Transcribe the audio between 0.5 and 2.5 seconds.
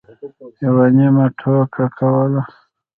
یوه نیمه ټوکه کوله.